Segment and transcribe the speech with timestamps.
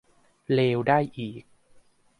[0.53, 1.43] เลวได้อีก